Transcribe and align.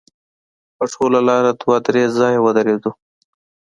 په 0.77 0.83
ټوله 0.93 1.19
لاره 1.27 1.51
دوه 1.61 1.77
درې 1.87 2.03
ځایه 2.17 2.39
ودرېدو. 2.41 2.91